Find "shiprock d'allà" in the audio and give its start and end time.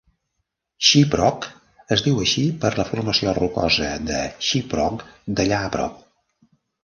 4.47-5.63